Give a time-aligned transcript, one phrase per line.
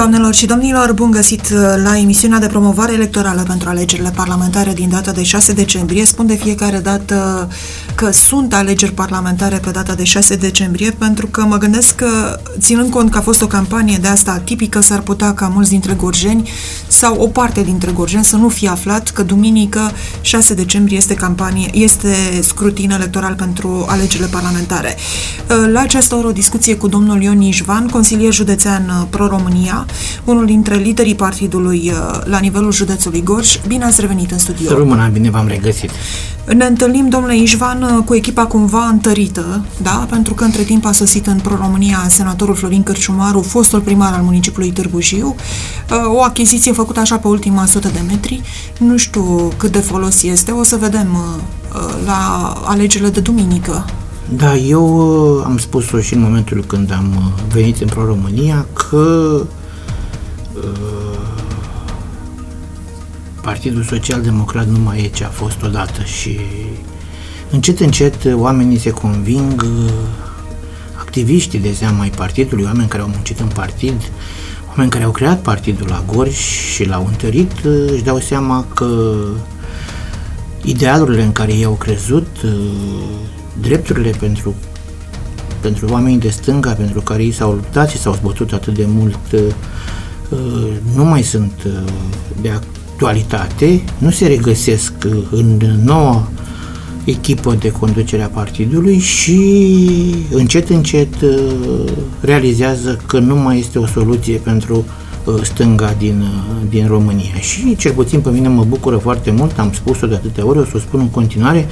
[0.00, 4.88] Doamnelor și domnilor, bun găsit uh, la emisiunea de promovare electorală pentru alegerile parlamentare din
[4.88, 6.04] data de 6 decembrie.
[6.04, 7.48] Spun de fiecare dată
[8.00, 12.90] că sunt alegeri parlamentare pe data de 6 decembrie pentru că mă gândesc că, ținând
[12.90, 16.50] cont că a fost o campanie de asta atipică, s-ar putea ca mulți dintre gorjeni
[16.88, 21.70] sau o parte dintre gorjeni să nu fie aflat că duminică 6 decembrie este campanie,
[21.72, 24.96] este scrutin electoral pentru alegerile parlamentare.
[24.96, 29.86] Uh, la această oră o discuție cu domnul Ion Ișvan, consilier județean uh, Pro-România,
[30.24, 33.58] unul dintre liderii partidului uh, la nivelul județului Gorj.
[33.66, 34.76] Bine ați revenit în studio.
[34.76, 35.90] Româna, bine v-am regăsit.
[36.54, 40.06] Ne întâlnim, domnule Ișvan, uh, cu echipa cumva întărită, da?
[40.10, 44.72] Pentru că între timp a sosit în Pro-România senatorul Florin Cărciumaru, fostul primar al municipiului
[44.72, 45.34] Târgu Jiu,
[45.90, 48.42] uh, o achiziție făcută așa pe ultima sută de metri.
[48.78, 51.16] Nu știu cât de folos este, o să vedem
[52.04, 53.84] la alegerile de duminică.
[54.36, 54.84] Da, eu
[55.44, 59.46] am spus-o și în momentul când am venit în Pro-România că
[63.42, 66.40] Partidul Social Democrat nu mai e ce a fost odată și
[67.50, 69.66] încet, încet oamenii se conving,
[70.98, 74.10] activiștii de seama ai partidului, oameni care au muncit în partid,
[74.68, 76.36] oameni care au creat partidul la Gorj
[76.74, 77.52] și l-au întărit,
[77.92, 79.14] își dau seama că
[80.64, 82.26] idealurile în care ei au crezut,
[83.60, 84.54] drepturile pentru,
[85.60, 89.18] pentru oamenii de stânga, pentru care ei s-au luptat și s-au zbătut atât de mult,
[90.94, 91.52] nu mai sunt
[92.40, 94.92] de actualitate, nu se regăsesc
[95.30, 96.28] în noua
[97.04, 99.40] echipă de conducere a partidului și
[100.30, 101.14] încet, încet
[102.20, 104.84] realizează că nu mai este o soluție pentru
[105.42, 106.24] stânga din,
[106.68, 107.34] din România.
[107.40, 110.64] Și cel puțin pe mine mă bucură foarte mult, am spus-o de atâtea ori, o
[110.64, 111.66] să o spun în continuare,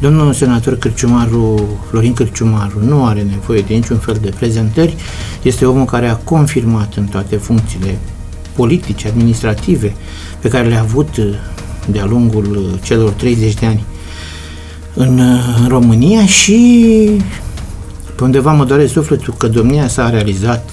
[0.00, 4.96] domnul senator Cârciumaru, Florin Cârciumaru, nu are nevoie de niciun fel de prezentări,
[5.42, 7.98] este omul care a confirmat în toate funcțiile
[8.54, 9.94] politice, administrative,
[10.40, 11.24] pe care le-a avut uh,
[11.90, 13.84] de-a lungul uh, celor 30 de ani
[14.94, 17.10] în, uh, în România și
[18.16, 20.70] pe undeva mă doare sufletul că domnia s-a realizat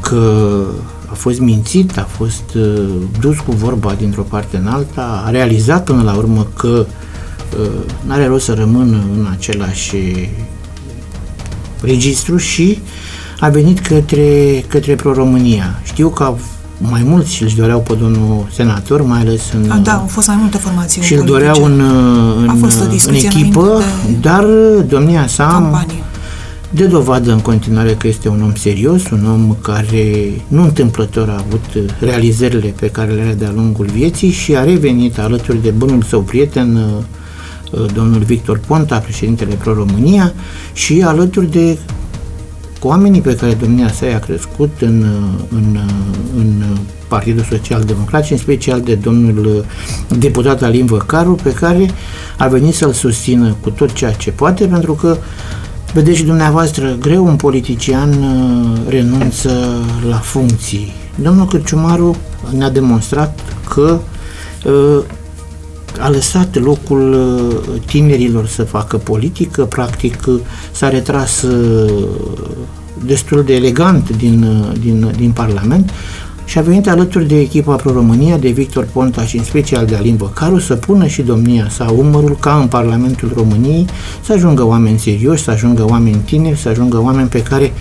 [0.00, 0.62] că
[1.06, 2.56] a fost mințit, a fost
[3.20, 6.86] dus cu vorba dintr-o parte în alta, a realizat până la urmă că
[8.06, 9.96] nu are rost să rămână în același
[11.82, 12.78] registru și
[13.40, 15.80] a venit către, către Pro-România.
[15.84, 16.36] Știu că a
[16.90, 19.70] mai mulți își doreau pe domnul senator, mai ales în...
[19.70, 21.80] A, da, au fost mai multe formații Și îl doreau în,
[22.42, 23.82] în, A fost o în echipă,
[24.20, 24.44] dar
[24.88, 26.02] domnia sa campanie.
[26.70, 31.44] de dovadă în continuare că este un om serios, un om care nu întâmplător a
[31.46, 36.02] avut realizările pe care le are de-a lungul vieții și a revenit alături de bunul
[36.02, 40.32] său prieten, uh, domnul Victor Ponta, președintele Pro-România,
[40.72, 41.78] și alături de
[42.82, 45.04] cu oamenii pe care domnia sa i-a crescut în,
[45.48, 45.78] în,
[46.36, 46.62] în
[47.08, 49.64] Partidul Social Democrat și în special de domnul
[50.18, 51.90] deputat Alin Văcaru, pe care
[52.38, 55.16] a venit să-l susțină cu tot ceea ce poate, pentru că
[55.92, 59.50] Vedeți și dumneavoastră, greu un politician uh, renunță
[60.08, 60.92] la funcții.
[61.14, 62.16] Domnul Cârciumaru
[62.56, 63.38] ne-a demonstrat
[63.68, 63.98] că
[64.64, 65.04] uh,
[66.02, 70.40] a lăsat locul uh, tinerilor să facă politică, practic uh,
[70.72, 72.08] s-a retras uh,
[73.04, 74.46] destul de elegant din,
[74.80, 75.90] din, din Parlament
[76.52, 80.16] și a venit alături de echipa Pro-România, de Victor Ponta și în special de Alin
[80.16, 83.86] Văcaru să pună și domnia sa umărul ca în Parlamentul României
[84.24, 87.72] să ajungă oameni serioși, să ajungă oameni tineri, să ajungă oameni pe care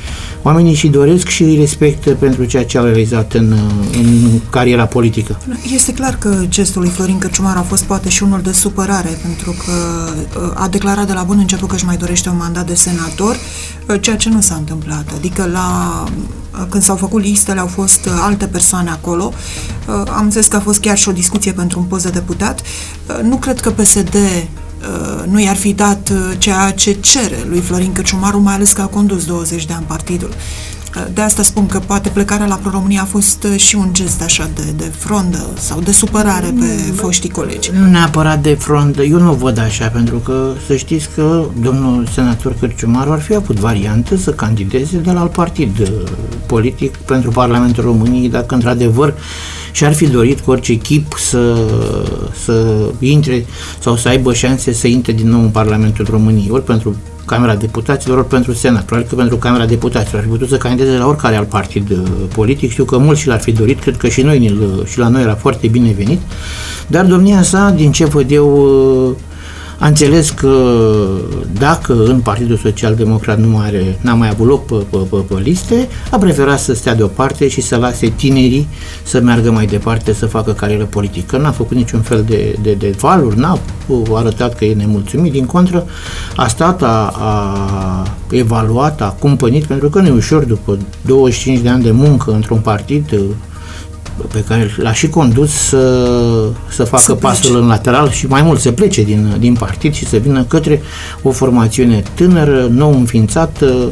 [0.42, 3.54] oamenii și doresc și îi respectă pentru ceea ce au realizat în,
[3.98, 5.38] în cariera politică.
[5.74, 9.56] Este clar că gestul lui Florin Cărciumar a fost poate și unul de supărare, pentru
[9.66, 9.74] că
[10.40, 13.36] uh, a declarat de la bun început că își mai dorește un mandat de senator,
[13.90, 15.06] uh, ceea ce nu s-a întâmplat.
[15.16, 19.34] Adică la uh, când s-au făcut listele, au fost alte persoane acolo.
[19.88, 22.62] Am înțeles că a fost chiar și o discuție pentru un post de deputat.
[23.24, 24.16] Nu cred că PSD
[24.82, 28.82] Uh, nu i-ar fi dat uh, ceea ce cere lui Florin Căciumaru, mai ales că
[28.82, 30.34] a condus 20 de ani partidul.
[31.14, 34.50] De asta spun că poate plecarea la Pro-România a fost uh, și un gest așa
[34.56, 37.72] de, de frondă sau de supărare pe foștii colegi.
[37.80, 42.56] Nu neapărat de frondă, eu nu văd așa, pentru că să știți că domnul senator
[42.60, 45.88] Cărciumaru ar fi avut variantă să candideze de la alt partid uh,
[46.46, 49.14] politic pentru Parlamentul României, dacă într-adevăr
[49.72, 51.58] și-ar fi dorit cu orice chip să,
[52.44, 53.46] să intre
[53.80, 56.96] sau să aibă șanse să intre din nou în Parlamentul României, ori pentru
[57.32, 58.84] Camera Deputaților, ori pentru Senat.
[58.84, 61.98] Probabil că pentru Camera Deputaților ar fi putut să candideze la oricare alt partid uh,
[62.34, 62.72] politic.
[62.72, 65.36] Știu că mulți și l-ar fi dorit, cred că și noi și la noi era
[65.36, 66.20] foarte bine venit.
[66.88, 68.48] Dar domnia sa, din ce văd eu,
[69.10, 69.16] uh,
[69.82, 70.78] a înțeles că
[71.60, 75.40] dacă în Partidul Social Democrat nu are, n-a mai avut loc pe, pe, pe, pe
[75.44, 78.68] liste, a preferat să stea deoparte și să lase tinerii
[79.04, 81.38] să meargă mai departe, să facă carieră politică.
[81.38, 83.60] N-a făcut niciun fel de, de, de valuri, n-a
[84.14, 85.86] arătat că e nemulțumit, din contră
[86.36, 91.70] a stat, a, a evaluat, a cumpănit, pentru că nu e ușor după 25 de
[91.70, 93.20] ani de muncă într-un partid
[94.32, 96.08] pe care l-a și condus să,
[96.70, 100.06] să facă să pasul în lateral și mai mult să plece din, din partid și
[100.06, 100.82] să vină către
[101.22, 103.92] o formațiune tânără, nou înființată, uh,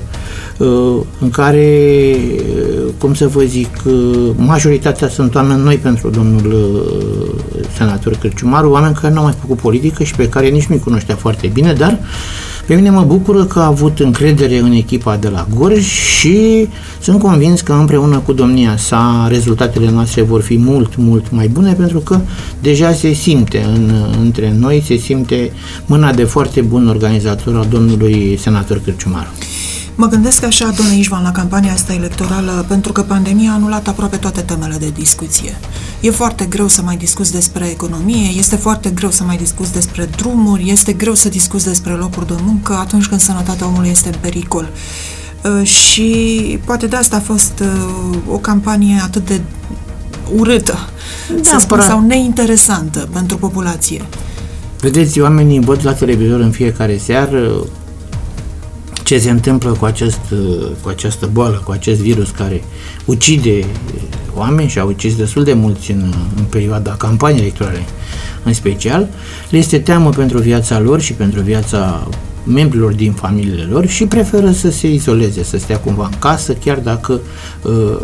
[1.19, 6.83] în care, uh, cum să vă zic, uh, majoritatea sunt oameni noi pentru domnul
[7.77, 11.15] senator Cârciumaru, oameni care nu au mai făcut politică și pe care nici nu-i cunoștea
[11.15, 11.99] foarte bine, dar
[12.65, 16.67] pe mine mă bucură că a avut încredere în echipa de la Gorj și
[17.01, 21.73] sunt convins că împreună cu domnia sa rezultatele noastre vor fi mult, mult mai bune
[21.73, 22.19] pentru că
[22.61, 23.91] deja se simte în,
[24.21, 25.51] între noi, se simte
[25.85, 29.29] mâna de foarte bun organizator al domnului senator Cârciumaru.
[30.01, 34.17] Mă gândesc așa, domnule Ișvan, la campania asta electorală, pentru că pandemia a anulat aproape
[34.17, 35.57] toate temele de discuție.
[36.01, 40.09] E foarte greu să mai discuți despre economie, este foarte greu să mai discuți despre
[40.15, 44.15] drumuri, este greu să discuți despre locuri de muncă atunci când sănătatea omului este în
[44.19, 44.69] pericol.
[45.43, 49.41] Uh, și poate de asta a fost uh, o campanie atât de
[50.35, 50.77] urâtă,
[51.41, 54.05] să spun, sau neinteresantă pentru populație.
[54.79, 57.51] Vedeți, oamenii văd la televizor în fiecare seară
[59.09, 60.19] ce se întâmplă cu, acest,
[60.81, 62.63] cu această boală, cu acest virus care
[63.05, 63.65] ucide
[64.35, 67.83] oameni și a ucis destul de mulți în, în perioada campaniei electorale
[68.43, 69.07] în special,
[69.49, 72.07] le este teamă pentru viața lor și pentru viața
[72.43, 76.77] membrilor din familiile lor și preferă să se izoleze, să stea cumva în casă, chiar
[76.77, 77.19] dacă
[77.63, 77.97] uh,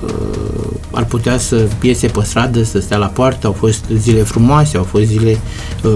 [0.92, 4.84] ar putea să iese pe stradă, să stea la poartă, au fost zile frumoase, au
[4.84, 5.40] fost zile
[5.84, 5.92] uh,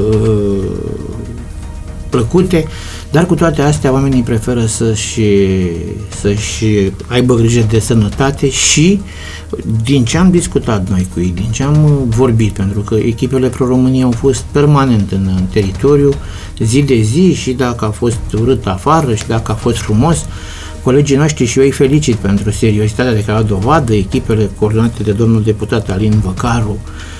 [2.10, 2.66] plăcute,
[3.12, 5.22] dar cu toate astea oamenii preferă să-și,
[6.22, 9.02] să-și aibă grijă de sănătate și
[9.84, 14.06] din ce am discutat noi cu ei, din ce am vorbit, pentru că echipele pro-România
[14.06, 16.14] au fost permanent în, în teritoriu,
[16.60, 20.26] zi de zi și dacă a fost urât afară și dacă a fost frumos,
[20.84, 25.12] colegii noștri și eu îi felicit pentru seriozitatea de care au dovadă, echipele coordonate de
[25.12, 27.19] domnul deputat Alin Văcaru, Uh,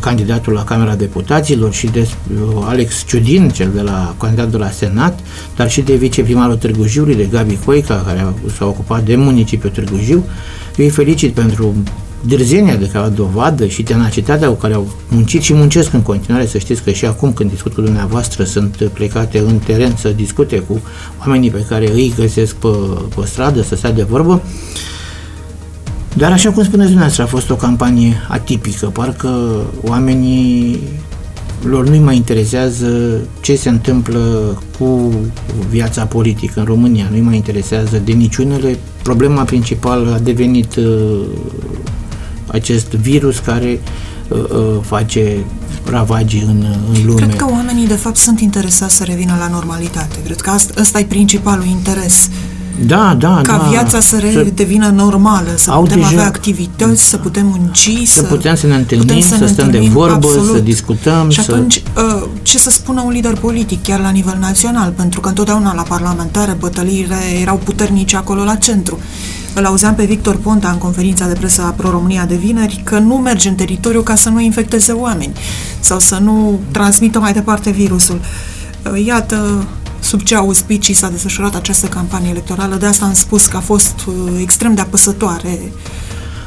[0.00, 5.20] candidatul la Camera Deputaților și de uh, Alex Ciudin, cel de la candidatul la Senat,
[5.56, 9.96] dar și de viceprimarul Târgu Jiului, de Gabi Coica, care s-a ocupat de municipiul Târgu
[10.02, 10.24] Jiu.
[10.76, 11.74] Eu îi felicit pentru
[12.26, 16.46] dârzenia de care au dovadă și tenacitatea cu care au muncit și muncesc în continuare.
[16.46, 20.58] Să știți că și acum când discut cu dumneavoastră sunt plecate în teren să discute
[20.58, 20.80] cu
[21.20, 22.68] oamenii pe care îi găsesc pe,
[23.16, 24.32] pe stradă, să stea de vorbă.
[24.32, 24.93] Uh,
[26.16, 30.80] dar așa cum spuneți dumneavoastră, a fost o campanie atipică, parcă oamenii
[31.62, 34.18] lor nu-i mai interesează ce se întâmplă
[34.78, 35.12] cu
[35.70, 38.78] viața politică în România, nu-i mai interesează de niciunele.
[39.02, 41.20] Problema principală a devenit uh,
[42.46, 43.80] acest virus care
[44.28, 45.44] uh, uh, face
[45.90, 47.20] ravagii în, în lume.
[47.20, 50.16] Cred că oamenii, de fapt, sunt interesați să revină la normalitate.
[50.24, 52.28] Cred că asta, ăsta e principalul interes.
[52.30, 53.68] Uh, da, da, ca da.
[53.68, 56.08] viața să redevină normală, să Au putem deja...
[56.08, 59.78] avea activități, să putem munci, să, să putem să ne întâlnim, să, să stăm de
[59.78, 60.54] vorbă, absolut.
[60.54, 61.30] să discutăm.
[61.30, 62.16] Și atunci, să...
[62.22, 65.82] Uh, ce să spună un lider politic, chiar la nivel național, pentru că întotdeauna la
[65.82, 68.98] parlamentare bătăliile erau puternice acolo la centru.
[69.54, 73.14] Îl auzeam pe Victor Ponta în conferința de presă a Pro-România de vineri că nu
[73.14, 75.32] merge în teritoriu ca să nu infecteze oameni
[75.80, 78.20] sau să nu transmită mai departe virusul.
[78.92, 79.64] Uh, iată,
[80.04, 82.76] sub ce auspicii s-a desfășurat această campanie electorală.
[82.76, 85.72] De asta am spus că a fost uh, extrem de apăsătoare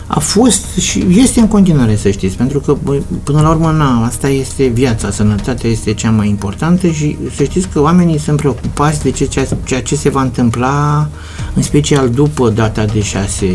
[0.08, 2.78] a fost și este în continuare, să știți, pentru că
[3.24, 7.68] până la urmă, na, asta este viața, sănătatea este cea mai importantă și să știți
[7.68, 11.08] că oamenii sunt preocupați de ce, ceea ce se va întâmpla,
[11.58, 13.46] în special după data de 6,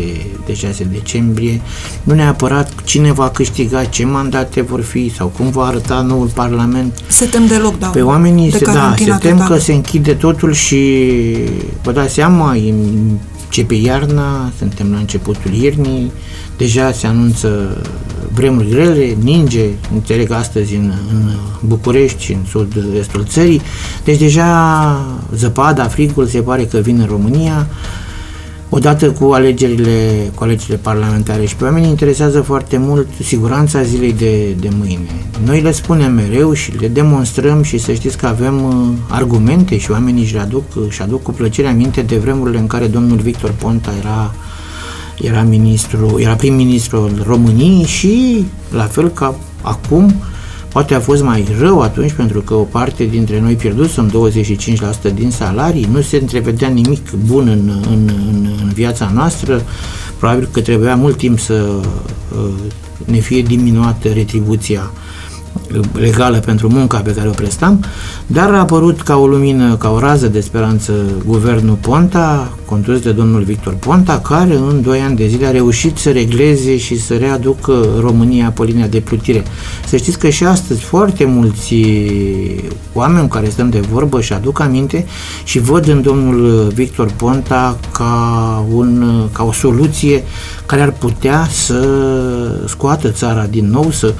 [0.45, 1.61] de 6 decembrie,
[2.03, 7.03] nu neapărat cine va câștiga, ce mandate vor fi sau cum va arăta noul Parlament.
[7.07, 7.87] Se tem de loc, da.
[7.87, 9.47] Pe oamenii se, da, se tem total.
[9.47, 11.03] că se închide totul și
[11.83, 12.55] vă dați seama,
[13.45, 16.11] începe iarna, suntem la începutul iernii,
[16.63, 17.81] deja se anunță
[18.33, 23.61] vremuri grele, ninge, înțeleg astăzi în, în București și în sud-estul țării,
[24.03, 25.05] deci deja
[25.35, 27.67] zăpada, frigul se pare că vine în România,
[28.69, 34.55] odată cu alegerile, cu alegerile parlamentare și pe oameni interesează foarte mult siguranța zilei de,
[34.59, 35.25] de mâine.
[35.45, 38.73] Noi le spunem mereu și le demonstrăm și să știți că avem uh,
[39.09, 43.17] argumente și oamenii își aduc, își aduc cu plăcere aminte de vremurile în care domnul
[43.17, 44.33] Victor Ponta era
[45.21, 50.13] era ministru, era prim-ministru al României și la fel ca acum
[50.73, 54.11] Poate a fost mai rău atunci pentru că o parte dintre noi pierdusem
[55.09, 59.61] 25% din salarii, nu se întrevedea nimic bun în, în, în, în viața noastră,
[60.17, 62.53] probabil că trebuia mult timp să uh,
[63.05, 64.91] ne fie diminuată retribuția
[65.93, 67.83] legală pentru munca pe care o prestam,
[68.27, 70.93] dar a apărut ca o lumină, ca o rază de speranță
[71.25, 75.97] guvernul Ponta, condus de domnul Victor Ponta, care în doi ani de zile a reușit
[75.97, 79.43] să regleze și să readucă România pe linia de plutire.
[79.87, 81.75] Să știți că și astăzi foarte mulți
[82.93, 85.05] oameni care stăm de vorbă și aduc aminte
[85.43, 90.23] și văd în domnul Victor Ponta ca, un, ca o soluție
[90.65, 91.83] care ar putea să
[92.67, 94.13] scoată țara din nou, să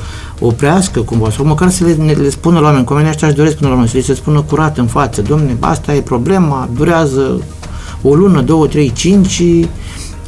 [0.45, 3.55] oprească cumva, sau măcar să le, le spună la oameni, cu oamenii ăștia își doresc
[3.55, 7.41] până la urmă, să le se spună curat în față, domne, asta e problema, durează
[8.01, 9.43] o lună, două, trei, cinci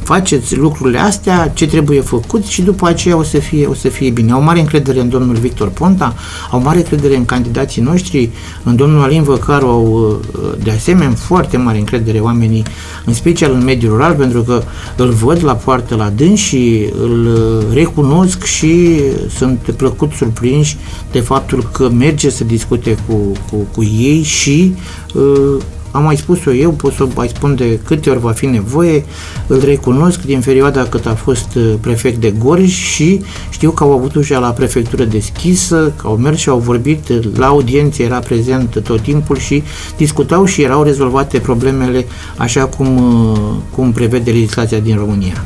[0.06, 4.10] faceți lucrurile astea, ce trebuie făcut și după aceea o să fie, o să fie
[4.10, 4.32] bine.
[4.32, 6.14] Au mare încredere în domnul Victor Ponta,
[6.50, 8.30] au mare încredere în candidații noștri,
[8.62, 10.20] în domnul Alin Văcaru au
[10.62, 12.62] de asemenea foarte mare încredere oamenii,
[13.04, 14.62] în special în mediul rural, pentru că
[14.96, 17.28] îl văd la poartă la dâns și îl
[17.72, 19.00] recunosc și
[19.36, 20.76] sunt plăcut surprinși
[21.12, 23.14] de faptul că merge să discute cu,
[23.50, 24.74] cu, cu ei și
[25.14, 29.04] uh, am mai spus-o eu, pot să mai spun de câte ori va fi nevoie,
[29.46, 33.92] îl recunosc din perioada cât a fost uh, prefect de Gorj și știu că au
[33.92, 38.18] avut ușa la prefectură deschisă, că au mers și au vorbit, uh, la audiență era
[38.18, 39.62] prezent tot timpul și
[39.96, 43.38] discutau și erau rezolvate problemele așa cum, uh,
[43.74, 45.44] cum prevede legislația din România.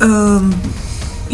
[0.00, 0.42] Uh...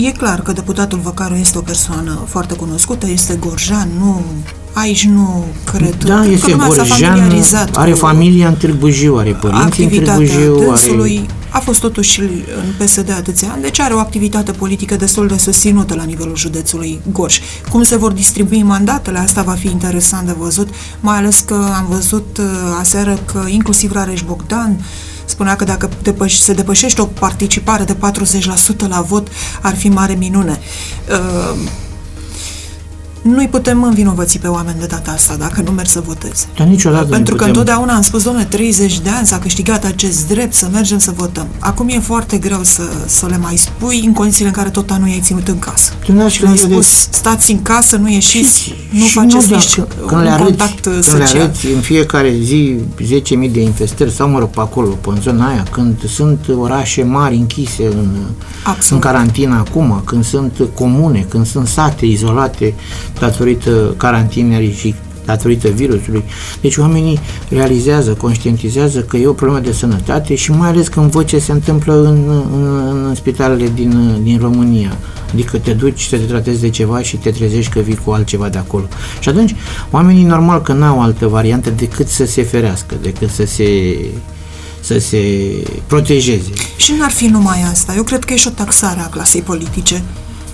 [0.01, 4.25] E clar că deputatul Văcaru este o persoană foarte cunoscută, este gorjan, nu
[4.73, 6.05] Aici nu cred.
[6.05, 7.43] Da, cred este gorjean,
[7.75, 10.71] are familia în Târgu Jiu, are părinți în Târgu Jiu.
[10.71, 11.27] Are...
[11.51, 15.95] A fost totuși în PSD atâția ani, deci are o activitate politică destul de susținută
[15.95, 17.41] la nivelul județului Gorj.
[17.71, 20.69] Cum se vor distribui mandatele, asta va fi interesant de văzut,
[21.01, 22.47] mai ales că am văzut uh,
[22.79, 24.81] aseară că inclusiv Rareș Bogdan
[25.29, 29.29] spunea că dacă depăș- se depășește o participare de 40% la vot,
[29.63, 30.61] ar fi mare minune.
[31.11, 31.59] Uh,
[33.35, 36.47] nu-i putem învinovăți pe oameni de data asta dacă nu merg să voteze.
[36.57, 37.49] Dar niciodată Pentru că putem...
[37.49, 41.47] întotdeauna am spus, domnule, 30 de ani s-a câștigat acest drept să mergem să votăm.
[41.59, 45.09] Acum e foarte greu să, să le mai spui în condițiile în care tot anul
[45.09, 45.93] ai ținut în casă.
[46.29, 47.17] Și le spus, de...
[47.17, 50.45] stați în casă, nu ieșiți, și, nu și faceți nu, nici când, când le arăți,
[50.49, 51.31] contact când social.
[51.33, 55.21] le arăți în fiecare zi 10.000 de infestări sau, mă rog, pe acolo, pe în
[55.21, 58.09] zona aia, când sunt orașe mari închise în,
[58.91, 62.75] în carantină acum, când sunt comune, când sunt sate izolate
[63.19, 64.95] datorită carantinării și
[65.29, 66.25] datorită virusului.
[66.61, 71.27] Deci oamenii realizează, conștientizează că e o problemă de sănătate și mai ales când văd
[71.27, 74.97] ce se întâmplă în, în, în spitalele din, din România.
[75.33, 78.49] Adică te duci să te tratezi de ceva și te trezești că vii cu altceva
[78.49, 78.85] de acolo.
[79.21, 79.55] Și atunci
[79.91, 83.97] oamenii normal că n-au altă variantă decât să se ferească, decât să se
[84.81, 85.19] să se
[85.87, 86.51] protejeze.
[86.77, 87.95] Și n-ar fi numai asta.
[87.97, 90.03] Eu cred că e și o taxare a clasei politice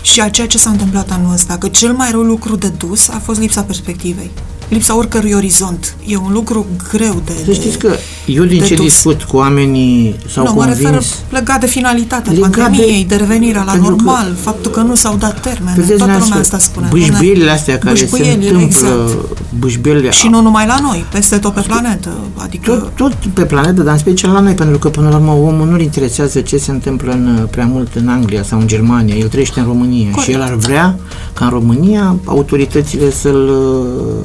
[0.04, 3.08] și a ceea ce s-a întâmplat anul ăsta, că cel mai rău lucru de dus
[3.08, 4.30] a fost lipsa perspectivei
[4.68, 5.96] lipsa oricărui orizont.
[6.06, 7.96] E un lucru greu de Să știți că
[8.26, 8.84] eu din ce dus.
[8.84, 10.80] discut cu oamenii s-au nu, convins...
[10.82, 14.80] mă refer legat de finalitatea legat pandemiei, de, de revenirea la normal, că, faptul că
[14.80, 15.84] nu s-au dat termene.
[15.96, 16.86] Toată lumea asta spune.
[16.90, 18.60] Bâșbielile astea care se întâmplă...
[18.60, 19.16] Exact.
[19.58, 20.10] Bâșbielile...
[20.10, 22.10] Și nu numai la noi, peste tot pe planetă.
[22.34, 22.92] Adică...
[22.96, 25.66] Tot, tot pe planetă, dar în special la noi, pentru că până la urmă omul
[25.66, 29.14] nu-l interesează ce se întâmplă în, prea mult în Anglia sau în Germania.
[29.14, 30.22] El trăiește în România Corect.
[30.22, 30.98] și el ar vrea
[31.32, 33.50] ca în România autoritățile să-l,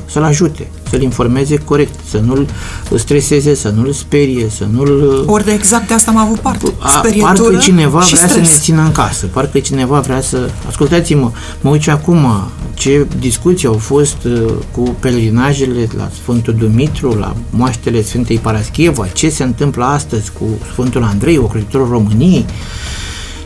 [0.06, 2.48] să-l ajute, să-l informeze corect, să nu-l
[2.96, 5.24] streseze, să nu-l sperie, să nu-l...
[5.27, 6.74] Ori de exact de asta am avut parte.
[7.19, 8.31] Parcă cineva vrea stres.
[8.31, 10.50] să ne țină în casă, parcă cineva vrea să...
[10.67, 11.31] Ascultați-mă,
[11.62, 18.01] mă uit acum ce discuții au fost uh, cu pelerinajele la Sfântul Dumitru, la moaștele
[18.01, 22.46] Sfântei Paraschieva, ce se întâmplă astăzi cu Sfântul Andrei, ocrotitorul României,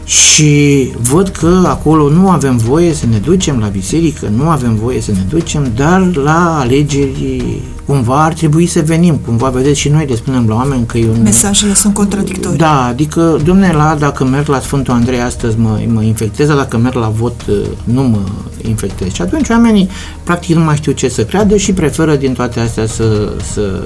[0.05, 5.01] și văd că acolo nu avem voie să ne ducem la biserică, nu avem voie
[5.01, 10.05] să ne ducem, dar la alegeri cumva ar trebui să venim, cumva vedeți și noi
[10.05, 11.22] le spunem la oameni că e un...
[11.22, 12.57] Mesajele sunt contradictorii.
[12.57, 16.77] Da, adică, domne, la, dacă merg la Sfântul Andrei astăzi mă, mă infectez, dar dacă
[16.77, 18.19] merg la vot uh, nu mă
[18.62, 19.12] infectez.
[19.12, 19.89] Și atunci oamenii
[20.24, 23.83] practic nu mai știu ce să creadă și preferă din toate astea să, să,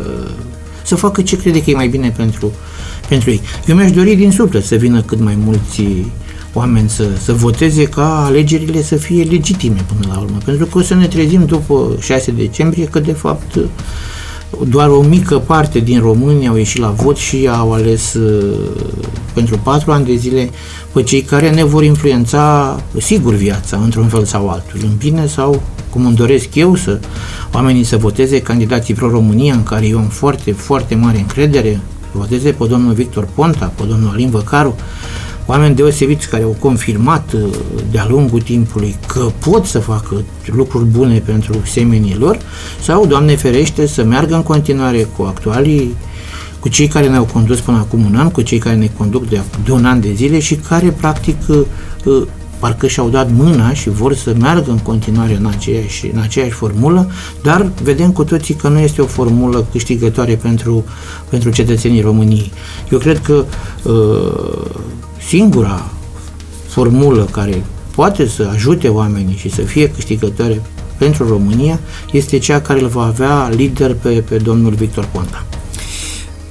[0.83, 2.51] să facă ce crede că e mai bine pentru,
[3.07, 3.41] pentru ei.
[3.65, 5.83] Eu mi-aș dori din suflet să vină cât mai mulți
[6.53, 10.37] oameni să, să voteze ca alegerile să fie legitime până la urmă.
[10.45, 13.59] Pentru că o să ne trezim după 6 decembrie că de fapt
[14.69, 18.55] doar o mică parte din români au ieșit la vot și au ales uh,
[19.33, 20.49] pentru patru ani de zile
[20.93, 25.61] pe cei care ne vor influența sigur viața într-un fel sau altul, în bine sau
[25.89, 26.99] cum îmi doresc eu să
[27.53, 31.79] oamenii să voteze candidații pro-România în care eu am foarte, foarte mare încredere,
[32.17, 34.75] voteze pe domnul Victor Ponta, pe domnul Alin Văcaru,
[35.45, 37.41] oameni deosebiți care au confirmat uh,
[37.91, 42.37] de-a lungul timpului că pot să facă lucruri bune pentru semenii lor
[42.81, 45.95] sau, Doamne ferește, să meargă în continuare cu actualii
[46.59, 49.41] cu cei care ne-au condus până acum un an, cu cei care ne conduc de,
[49.63, 51.59] de un an de zile și care, practic, uh,
[52.05, 52.27] uh,
[52.59, 57.11] parcă și-au dat mâna și vor să meargă în continuare în aceeași, în aceeași formulă,
[57.43, 60.85] dar vedem cu toții că nu este o formulă câștigătoare pentru,
[61.29, 62.51] pentru cetățenii României.
[62.91, 63.45] Eu cred că
[63.83, 64.65] uh,
[65.27, 65.91] singura
[66.67, 67.63] formulă care
[67.95, 70.61] poate să ajute oamenii și să fie câștigătoare
[70.97, 71.79] pentru România
[72.11, 75.45] este cea care îl va avea lider pe, pe domnul Victor Ponta.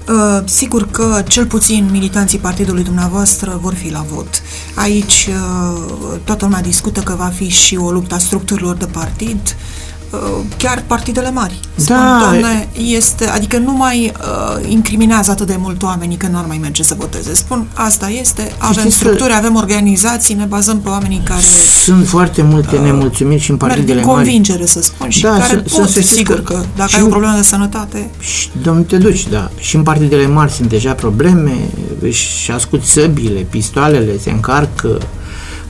[0.08, 4.42] Uh, sigur că cel puțin militanții partidului dumneavoastră vor fi la vot.
[4.75, 9.56] Aici uh, toată lumea discută că va fi și o luptă a structurilor de partid.
[10.23, 11.61] Uh, Uh, chiar partidele mari.
[11.75, 12.18] Spun, da.
[12.20, 16.58] doamne, este, adică nu mai uh, incriminează atât de mult oamenii că nu ar mai
[16.61, 17.35] merge să voteze.
[17.35, 19.37] Spun, asta este, avem structuri, că...
[19.37, 21.40] avem organizații, ne bazăm pe oamenii care...
[21.85, 24.14] Sunt foarte multe uh, nemulțumiri și în partidele mari.
[24.14, 27.06] convingere, să spun, și da, care sunt, pot, sunt, sigur, că, că dacă ai o
[27.06, 28.11] problemă de sănătate...
[28.18, 29.50] Și, domnule, te duci, da.
[29.58, 31.56] Și în partidele mari sunt deja probleme,
[32.11, 34.99] și ascult săbile, pistoalele, se încarcă,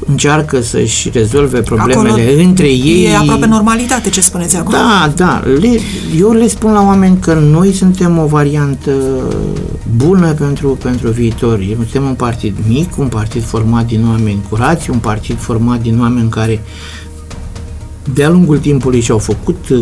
[0.06, 3.04] încearcă să-și rezolve problemele acolo între ei.
[3.04, 4.76] E aproape normalitate ce spuneți acolo.
[4.76, 5.42] Da, da.
[5.61, 5.78] Le,
[6.18, 8.92] eu le spun la oameni că noi suntem o variantă
[9.96, 11.61] bună pentru, pentru viitor.
[11.76, 16.28] Suntem un partid mic, un partid format din oameni curați, un partid format din oameni
[16.28, 16.62] care
[18.14, 19.80] de-a lungul timpului și-au făcut uh,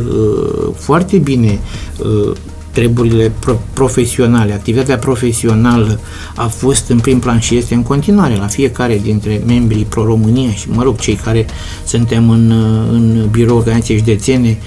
[0.76, 1.58] foarte bine
[1.98, 2.32] uh,
[2.74, 6.00] treburile pro- profesionale, activitatea profesională
[6.34, 10.70] a fost în prim plan și este în continuare la fiecare dintre membrii Pro-România și,
[10.70, 11.46] mă rog, cei care
[11.86, 12.50] suntem în,
[12.90, 14.58] în birou organizației județene,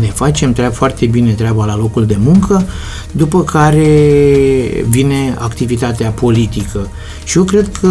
[0.00, 2.66] ne facem treaba foarte bine treaba la locul de muncă,
[3.12, 3.86] după care
[4.88, 6.88] vine activitatea politică.
[7.24, 7.88] Și eu cred că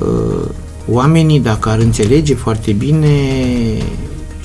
[0.00, 0.48] uh,
[0.90, 3.08] oamenii, dacă ar înțelege foarte bine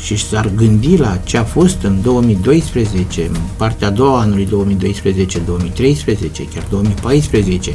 [0.02, 5.40] și s-ar gândi la ce a fost în 2012, în partea a doua anului 2012,
[5.40, 7.74] 2013, chiar 2014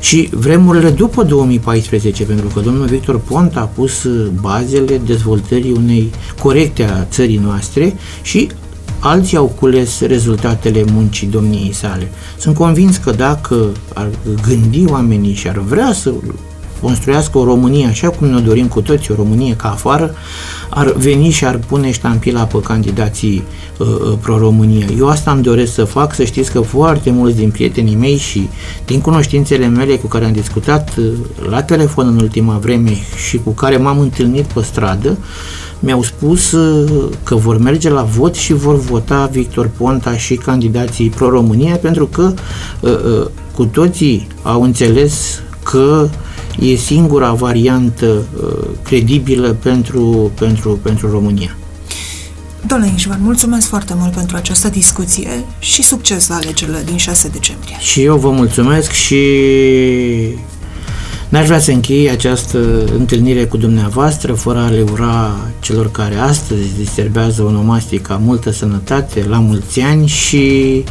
[0.00, 4.06] și vremurile după 2014, pentru că domnul Victor Ponta a pus
[4.40, 8.48] bazele dezvoltării unei corecte a țării noastre și
[8.98, 12.10] alții au cules rezultatele muncii domniei sale.
[12.38, 14.08] Sunt convins că dacă ar
[14.48, 16.12] gândi oamenii și ar vrea să
[16.84, 20.14] construiască o Românie așa cum ne dorim cu toți, o Românie ca afară,
[20.68, 23.42] ar veni și ar pune ștampila pe candidații
[23.78, 24.86] uh, uh, pro-România.
[24.98, 28.48] Eu asta îmi doresc să fac, să știți că foarte mulți din prietenii mei și
[28.86, 31.04] din cunoștințele mele cu care am discutat uh,
[31.50, 32.96] la telefon în ultima vreme
[33.28, 35.18] și cu care m-am întâlnit pe stradă,
[35.78, 41.08] mi-au spus uh, că vor merge la vot și vor vota Victor Ponta și candidații
[41.08, 42.32] pro-România pentru că
[42.80, 46.08] uh, uh, cu toții au înțeles că
[46.60, 51.56] e singura variantă uh, credibilă pentru, pentru, pentru România.
[52.66, 57.76] Domnule Inșvan, mulțumesc foarte mult pentru această discuție și succes la alegerile din 6 decembrie.
[57.78, 59.16] Și eu vă mulțumesc și
[61.28, 66.76] n-aș vrea să închei această întâlnire cu dumneavoastră fără a le ura celor care astăzi
[66.78, 70.84] diserbează onomastica multă sănătate, la mulți ani și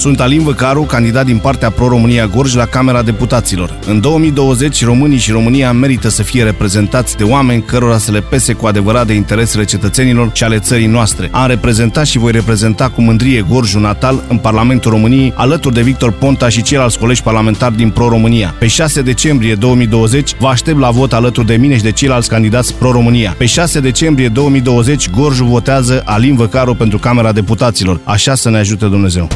[0.00, 3.78] Sunt Alin Văcaru, candidat din partea Pro-România Gorj la Camera Deputaților.
[3.86, 8.52] În 2020, românii și România merită să fie reprezentați de oameni cărora să le pese
[8.52, 11.28] cu adevărat de interesele cetățenilor și ale țării noastre.
[11.30, 16.12] Am reprezentat și voi reprezenta cu mândrie Gorjul natal în Parlamentul României, alături de Victor
[16.12, 18.54] Ponta și ceilalți colegi parlamentari din Pro-România.
[18.58, 22.74] Pe 6 decembrie 2020, vă aștept la vot alături de mine și de ceilalți candidați
[22.74, 23.34] Pro-România.
[23.38, 28.00] Pe 6 decembrie 2020, Gorjul votează Alin Văcaru pentru Camera Deputaților.
[28.04, 29.28] Așa să ne ajute Dumnezeu.